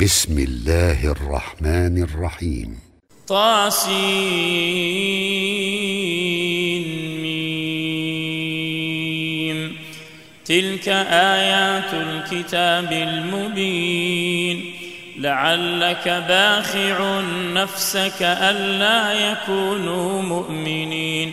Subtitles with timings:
[0.00, 2.78] بسم الله الرحمن الرحيم.
[3.28, 3.76] طاسين
[10.44, 14.64] تلك آيات الكتاب المبين.
[15.18, 17.20] لعلك باخع
[17.52, 21.32] نفسك ألا يكونوا مؤمنين.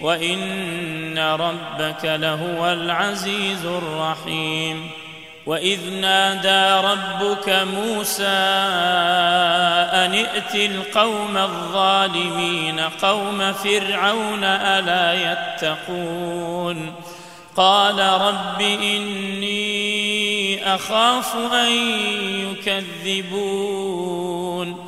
[0.00, 4.90] وان ربك لهو العزيز الرحيم
[5.46, 8.24] واذ نادى ربك موسى
[9.92, 16.94] ان ائت القوم الظالمين قوم فرعون الا يتقون
[17.56, 19.54] قال رب اني
[20.74, 21.72] اخاف ان
[23.06, 24.87] يكذبون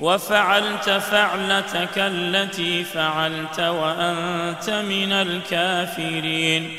[0.00, 6.76] وفعلت فعلتك التي فعلت وأنت من الكافرين.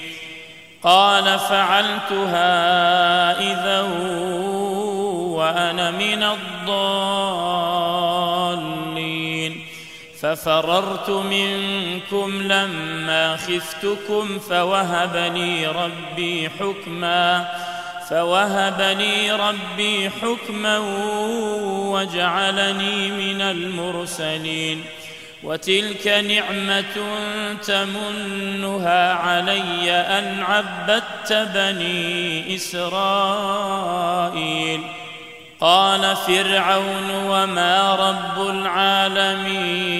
[0.84, 2.52] قال فعلتها
[3.40, 3.82] إذا
[5.38, 7.40] وأنا من الضالين.
[10.22, 17.48] ففررت منكم لما خفتكم فوهب لي ربي حكما.
[18.10, 20.78] فوهب لي ربي حكما
[21.94, 24.84] وجعلني من المرسلين
[25.44, 26.96] وتلك نعمة
[27.68, 33.80] تمنها علي أن عبدت بني إسرائيل.
[35.62, 40.00] قال فرعون وما رب العالمين.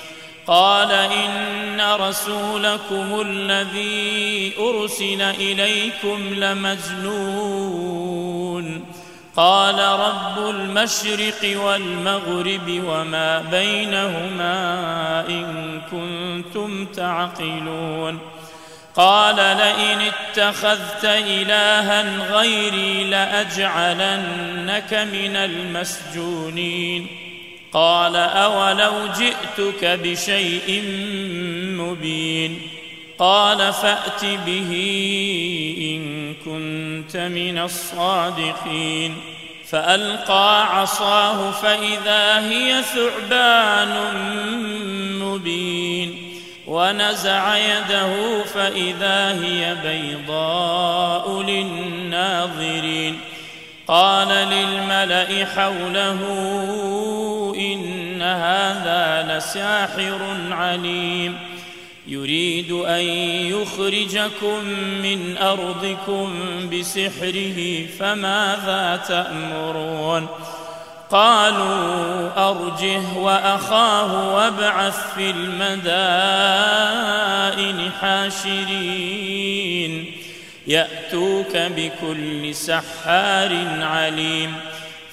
[0.47, 8.11] قال إن رسولكم الذي أرسل إليكم لمجنون.
[9.35, 14.55] قال رب المشرق والمغرب وما بينهما
[15.29, 18.19] إن كنتم تعقلون.
[18.95, 27.30] قال لئن اتخذت إلها غيري لأجعلنك من المسجونين.
[27.73, 30.83] قال أولو جئتك بشيء
[31.77, 32.61] مبين
[33.19, 34.71] قال فأت به
[35.77, 39.15] إن كنت من الصادقين
[39.69, 43.97] فألقى عصاه فإذا هي ثعبان
[45.19, 46.31] مبين
[46.67, 53.19] ونزع يده فإذا هي بيضاء للناظرين
[53.87, 56.19] قال للملأ حوله
[58.31, 60.19] هذا لساحر
[60.51, 61.37] عليم.
[62.07, 63.03] يريد أن
[63.51, 64.63] يخرجكم
[65.03, 66.29] من أرضكم
[66.69, 70.27] بسحره فماذا تأمرون؟
[71.11, 75.71] قالوا أرجه وأخاه وابعث في المدائن
[78.01, 80.11] حاشرين.
[80.67, 84.55] يأتوك بكل سحار عليم.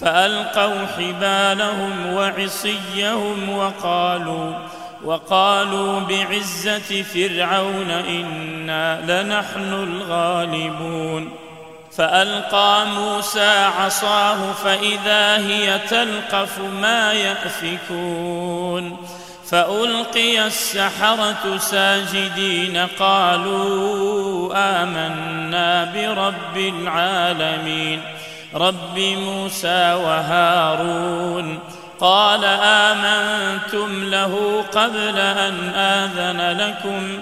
[0.00, 4.52] فألقوا حبالهم وعصيهم وقالوا
[5.04, 11.30] وقالوا بعزة فرعون إنا لنحن الغالبون
[11.96, 18.96] فألقى موسى عصاه فإذا هي تلقف ما يأفكون
[19.46, 28.02] فألقي السحرة ساجدين قالوا آمنا برب العالمين
[28.54, 31.58] رب موسى وهارون
[32.00, 37.20] قال آمنتم له قبل أن آذن لكم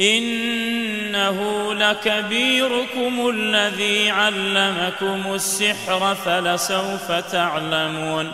[0.00, 8.32] إنه لكبيركم الذي علمكم السحر فلسوف تعلمون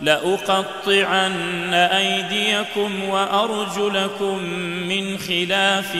[0.00, 4.38] لأقطعن أيديكم وأرجلكم
[4.88, 5.96] من خلاف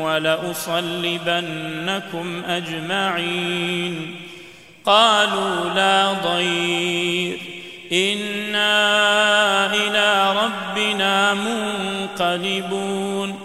[0.00, 1.42] ولأصلبنكم
[2.48, 4.27] أجمعين
[4.88, 7.38] قالوا لا ضير.
[7.92, 13.40] إنا إلى ربنا منقلبون.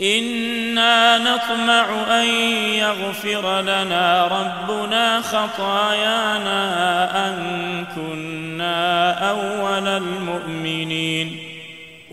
[0.00, 1.86] إنا نطمع
[2.20, 2.26] أن
[2.74, 6.58] يغفر لنا ربنا خطايانا
[7.28, 7.36] أن
[7.96, 11.53] كنا أول المؤمنين.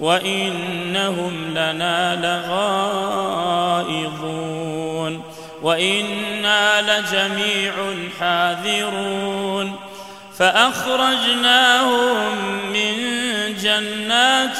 [0.00, 2.16] وإنهم لنا
[3.86, 5.22] لغائظون
[5.62, 7.72] وإنا لجميع
[8.20, 9.72] حاذرون
[10.38, 12.36] فأخرجناهم
[12.72, 12.94] من
[13.62, 14.58] جنات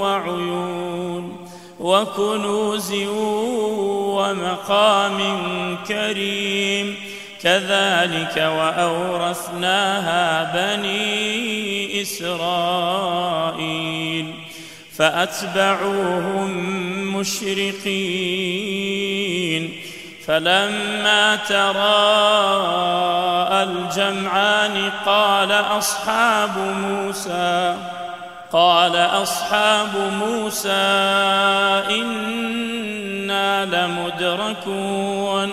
[0.00, 1.46] وعيون
[1.80, 2.92] وكنوز
[4.14, 5.18] ومقام
[5.88, 6.96] كريم
[7.44, 10.24] كذلك وأورثناها
[10.54, 13.54] بني إسرائيل
[14.96, 16.50] فأتبعوهم
[17.16, 18.24] مشرقين
[20.26, 21.84] فلما تراءى
[23.62, 27.76] الجمعان قال أصحاب موسى
[28.52, 30.70] قال أصحاب موسى
[31.90, 35.52] إنا لمدركون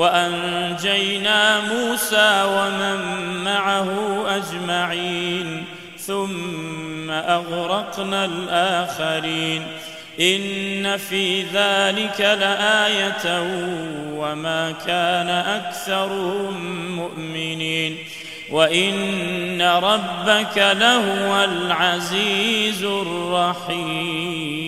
[0.00, 2.98] وأنجينا موسى ومن
[3.44, 3.88] معه
[4.36, 5.64] أجمعين
[5.98, 9.62] ثم أغرقنا الآخرين.
[10.20, 13.42] إن في ذلك لآية
[14.16, 17.96] وما كان أكثرهم مؤمنين.
[18.50, 24.59] وإن ربك لهو العزيز الرحيم.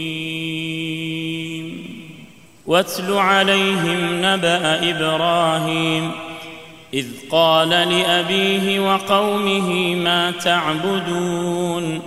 [2.72, 6.10] واتل عليهم نبأ إبراهيم
[6.94, 12.02] إذ قال لأبيه وقومه ما تعبدون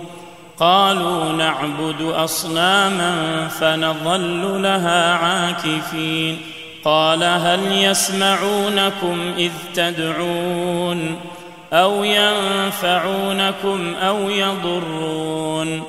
[0.58, 6.38] قالوا نعبد أصناما فنظل لها عاكفين
[6.84, 11.16] قال هل يسمعونكم إذ تدعون
[11.72, 15.82] أو ينفعونكم أو يضرون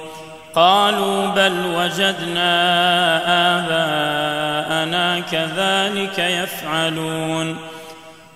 [0.56, 2.54] قالوا بل وجدنا
[3.60, 4.17] آباءنا
[5.32, 7.58] كذلك يفعلون.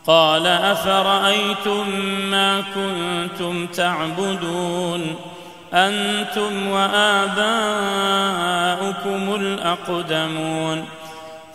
[0.08, 1.89] قال أفرأيتم
[2.31, 5.15] ما كنتم تعبدون؟
[5.74, 7.46] أنتم وآباؤكم
[9.36, 10.86] الأقدمون.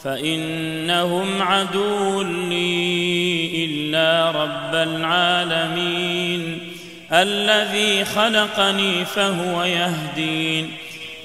[0.05, 6.59] فإنهم عدو لي إلا رب العالمين.
[7.13, 10.73] الذي خلقني فهو يهدين.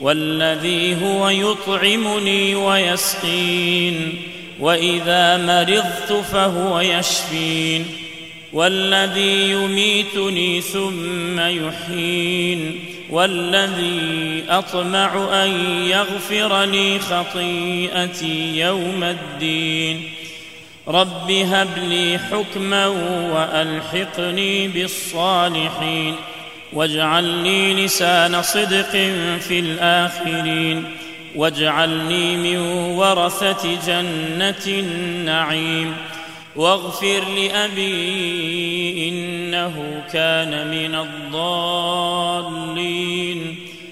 [0.02, 4.22] والذي هو يطعمني ويسقين
[4.60, 7.86] وإذا مرضت فهو يشفين
[8.54, 12.80] والذي يميتني ثم يحيين
[13.10, 15.50] والذي أطمع أن
[15.88, 20.10] يغفر لي خطيئتي يوم الدين.
[20.88, 22.88] رب هب لي حكما
[23.34, 26.16] وألحقني بالصالحين.
[26.74, 28.92] واجعل لي لسان صدق
[29.40, 30.84] في الآخرين
[31.36, 32.58] واجعلني من
[32.98, 35.96] ورثة جنة النعيم
[36.56, 42.72] واغفر لأبي إنه كان من الضالين.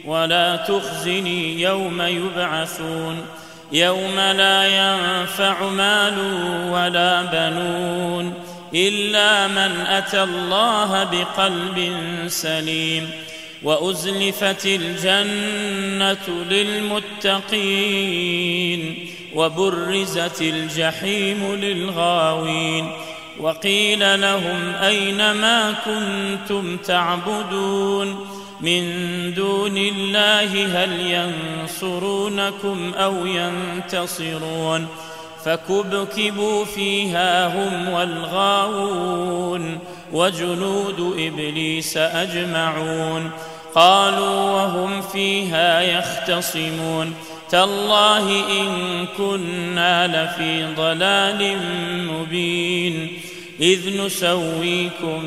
[0.05, 3.25] ولا تخزني يوم يبعثون
[3.71, 6.13] يوم لا ينفع مال
[6.71, 8.33] ولا بنون.
[8.75, 11.97] إلا من أتى الله بقلب
[12.27, 13.09] سليم
[13.63, 16.43] وأزلفت الجنة
[17.29, 18.29] للمتقين
[19.35, 22.91] وبرزت الجحيم للغاوين
[23.39, 28.27] وقيل لهم أين ما كنتم تعبدون
[28.61, 28.83] من
[29.33, 34.87] دون الله هل ينصرونكم أو ينتصرون
[35.45, 39.79] فكبكبوا فيها هم والغاوون
[40.13, 43.31] وجنود إبليس أجمعون
[43.75, 47.13] قالوا وهم فيها يختصمون
[47.49, 48.29] تالله
[48.61, 51.57] إن كنا لفي ضلال
[52.07, 53.07] مبين
[53.61, 55.21] إذ نسويكم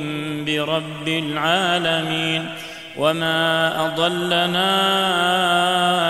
[0.44, 2.46] برب العالمين
[2.98, 4.66] وما أضلنا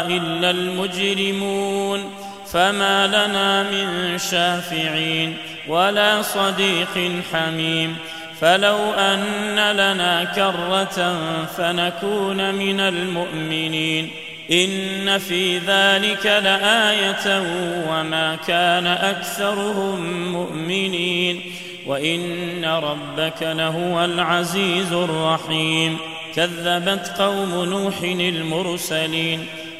[0.07, 2.22] إلا المجرمون
[2.53, 5.37] فما لنا من شافعين
[5.69, 7.97] ولا صديق حميم.
[8.41, 11.17] فلو أن لنا كرة
[11.57, 14.11] فنكون من المؤمنين.
[14.51, 17.43] إن في ذلك لآية
[17.89, 21.41] وما كان أكثرهم مؤمنين.
[21.87, 25.99] وإن ربك لهو العزيز الرحيم.
[26.37, 29.47] كذبت قوم نوح المرسلين.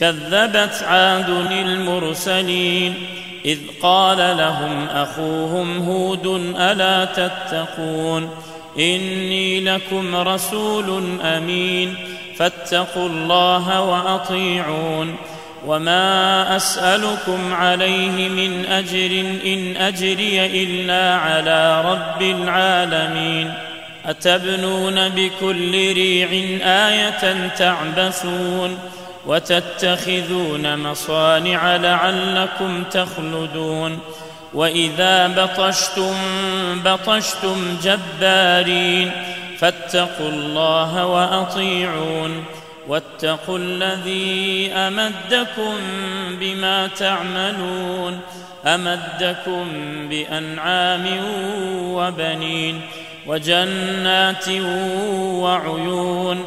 [0.00, 2.94] كذبت عاد المرسلين
[3.44, 6.26] إذ قال لهم أخوهم هود
[6.56, 8.30] ألا تتقون
[8.78, 11.94] إني لكم رسول أمين
[12.36, 15.16] فاتقوا الله وأطيعون
[15.66, 23.54] وما أسألكم عليه من أجر إن أجري إلا على رب العالمين
[24.06, 26.28] أتبنون بكل ريع
[26.64, 28.78] آية تعبثون
[29.30, 33.98] وتتخذون مصانع لعلكم تخلدون
[34.54, 36.14] وإذا بطشتم
[36.84, 39.10] بطشتم جبارين
[39.58, 42.44] فاتقوا الله وأطيعون
[42.88, 45.74] واتقوا الذي أمدكم
[46.40, 48.20] بما تعملون
[48.66, 49.66] أمدكم
[50.08, 51.06] بأنعام
[51.84, 52.80] وبنين
[53.26, 54.48] وجنات
[55.18, 56.46] وعيون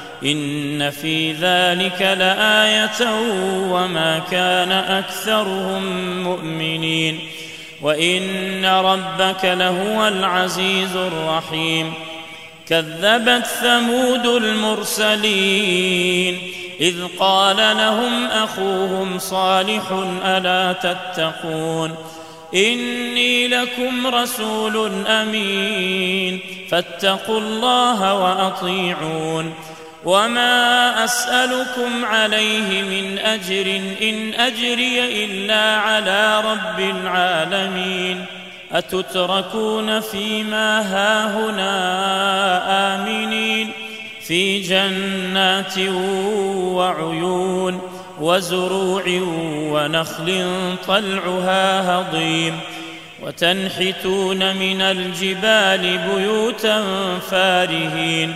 [0.25, 3.11] إن في ذلك لآية
[3.71, 5.83] وما كان أكثرهم
[6.23, 7.19] مؤمنين
[7.81, 11.93] وإن ربك لهو العزيز الرحيم
[12.67, 15.71] كذبت ثمود المرسلين
[16.81, 19.83] إذ قال لهم أخوهم صالح
[20.25, 21.95] ألا تتقون
[22.55, 29.53] إني لكم رسول أمين فاتقوا الله وأطيعون
[30.05, 38.25] وما اسالكم عليه من اجر ان اجري الا على رب العالمين
[38.71, 41.71] اتتركون فيما هاهنا
[42.95, 43.71] امنين
[44.21, 45.77] في جنات
[46.57, 47.81] وعيون
[48.19, 49.03] وزروع
[49.71, 50.45] ونخل
[50.87, 52.59] طلعها هضيم
[53.21, 56.83] وتنحتون من الجبال بيوتا
[57.31, 58.35] فارهين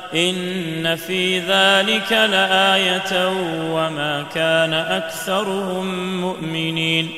[0.15, 3.29] إن في ذلك لآية
[3.71, 7.09] وما كان أكثرهم مؤمنين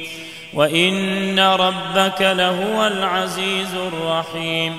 [0.54, 4.78] وإن ربك لهو العزيز الرحيم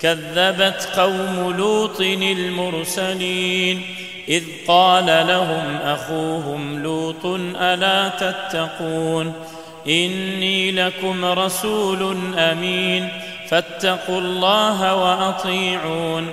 [0.00, 3.82] كذبت قوم لوط المرسلين
[4.28, 7.26] إذ قال لهم أخوهم لوط
[7.60, 9.32] ألا تتقون
[9.86, 13.08] إني لكم رسول أمين
[13.48, 16.32] فاتقوا الله وأطيعون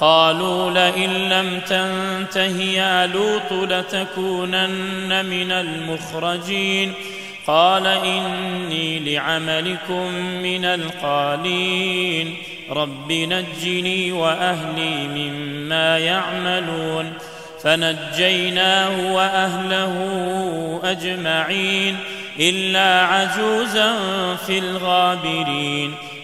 [0.00, 6.92] قالوا لئن لم تنته يا لوط لتكونن من المخرجين.
[7.46, 12.36] قال إني لعملكم من القالين.
[12.70, 17.12] رب نجني وأهلي مما يعملون.
[17.62, 19.94] فنجيناه وأهله
[20.84, 21.96] أجمعين.
[22.40, 23.94] إلا عجوزا
[24.46, 25.94] في الغابرين.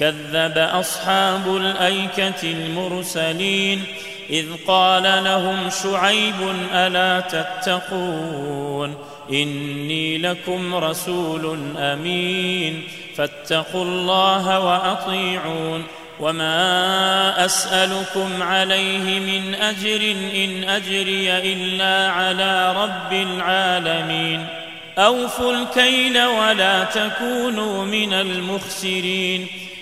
[0.00, 3.84] كذب أصحاب الأيكة المرسلين
[4.30, 6.34] إذ قال لهم شعيب
[6.74, 8.94] ألا تتقون
[9.32, 12.82] إني لكم رسول أمين
[13.16, 15.84] فاتقوا الله وأطيعون
[16.20, 24.46] وما أسألكم عليه من أجر إن أجري إلا على رب العالمين
[24.98, 29.46] أوفوا الكيل ولا تكونوا من المخسرين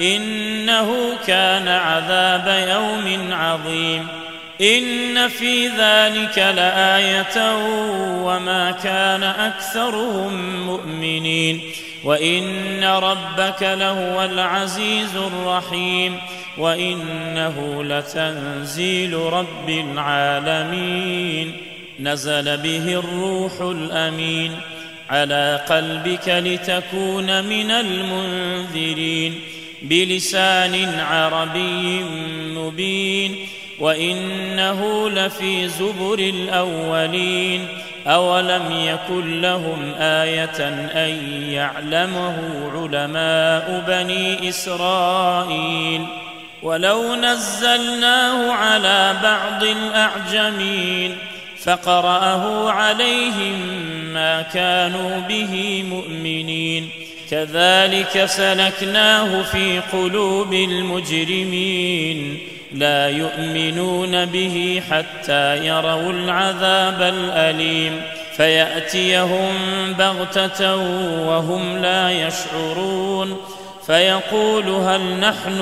[0.00, 4.06] إنه كان عذاب يوم عظيم.
[4.60, 7.56] إن في ذلك لآية
[8.24, 11.60] وما كان أكثرهم مؤمنين.
[12.04, 16.16] وإن ربك لهو العزيز الرحيم.
[16.58, 21.56] وإنه لتنزيل رب العالمين.
[22.00, 24.52] نزل به الروح الأمين.
[25.10, 29.40] على قلبك لتكون من المنذرين.
[29.82, 32.02] بلسان عربي
[32.54, 33.46] مبين
[33.78, 37.66] وإنه لفي زبر الأولين
[38.06, 42.36] أولم يكن لهم آية أن يعلمه
[42.74, 46.06] علماء بني إسرائيل
[46.62, 51.16] ولو نزلناه على بعض الأعجمين
[51.64, 53.54] فقرأه عليهم
[54.14, 56.90] ما كانوا به مؤمنين
[57.30, 62.38] كذلك سلكناه في قلوب المجرمين.
[62.72, 68.02] لا يؤمنون به حتى يروا العذاب الأليم.
[68.36, 69.52] فيأتيهم
[69.98, 70.76] بغتة
[71.26, 73.36] وهم لا يشعرون.
[73.86, 75.60] فيقول هل نحن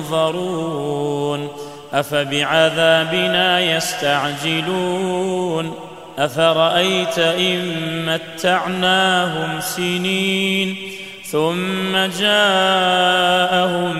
[0.00, 1.48] منظرون؟
[1.92, 5.74] أفبعذابنا يستعجلون؟
[6.18, 7.62] أفرأيت إن
[8.06, 10.76] متعناهم سنين
[11.24, 13.96] ثم جاءهم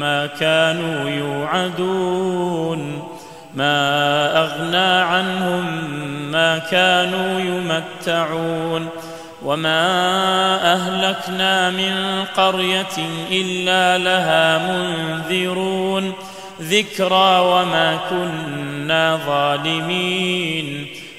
[0.00, 3.02] ما كانوا يوعدون
[3.54, 5.84] ما أغنى عنهم
[6.30, 8.88] ما كانوا يمتعون
[9.44, 9.82] وما
[10.72, 12.96] أهلكنا من قرية
[13.30, 16.12] إلا لها منذرون
[16.62, 20.86] ذكرى وما كنا ظالمين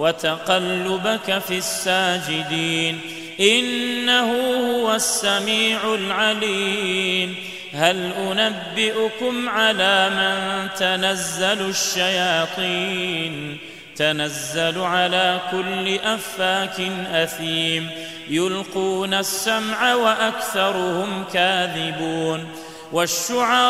[0.00, 3.00] وتقلبك في الساجدين.
[3.40, 4.32] إنه
[4.70, 7.36] هو السميع العليم.
[7.72, 13.58] هل أنبئكم على من تنزل الشياطين؟
[13.96, 16.80] تنزل على كل أفاك
[17.12, 17.90] أثيم.
[18.28, 22.46] يلقون السمع وأكثرهم كاذبون.
[22.92, 23.60] والشعراء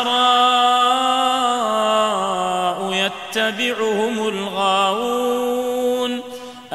[2.93, 4.90] يتبعهم الغاوون.